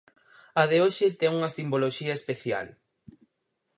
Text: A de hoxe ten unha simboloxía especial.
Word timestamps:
A 0.61 0.63
de 0.71 0.77
hoxe 0.83 1.07
ten 1.19 1.29
unha 1.37 1.53
simboloxía 1.57 2.17
especial. 2.19 2.67